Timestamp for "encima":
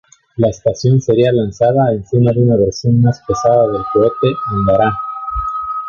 1.93-2.31